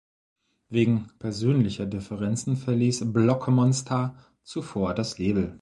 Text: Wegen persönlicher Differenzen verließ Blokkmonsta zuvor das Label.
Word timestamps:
Wegen 0.69 1.11
persönlicher 1.19 1.85
Differenzen 1.85 2.57
verließ 2.57 3.13
Blokkmonsta 3.13 4.15
zuvor 4.41 4.95
das 4.95 5.19
Label. 5.19 5.49